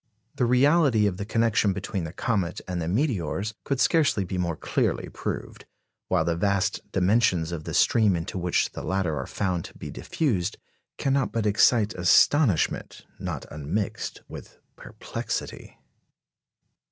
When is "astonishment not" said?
11.93-13.45